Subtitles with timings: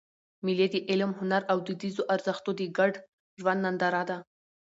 [0.45, 2.93] مېلې د علم، هنر او دودیزو ارزښتو د ګډ
[3.39, 4.17] ژوند ننداره ده.